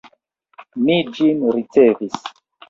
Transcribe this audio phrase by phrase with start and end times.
[0.87, 2.19] Mi ĝin ricevis.